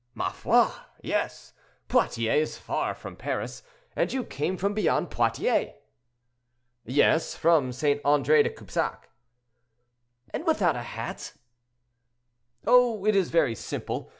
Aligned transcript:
"Ma 0.15 0.31
foi! 0.31 0.67
yes. 1.03 1.53
Poitiers 1.87 2.49
is 2.53 2.57
far 2.57 2.95
from 2.95 3.15
Paris, 3.15 3.61
and 3.95 4.11
you 4.11 4.23
came 4.23 4.57
from 4.57 4.73
beyond 4.73 5.11
Poitiers." 5.11 5.75
"Yes, 6.83 7.35
from 7.35 7.71
St. 7.71 8.01
Andre 8.03 8.41
de 8.41 8.49
Cubsac." 8.49 9.11
"And 10.31 10.47
without 10.47 10.75
a 10.75 10.81
hat?" 10.81 11.33
"Oh! 12.65 13.05
it 13.05 13.15
is 13.15 13.29
very 13.29 13.53
simple. 13.53 14.09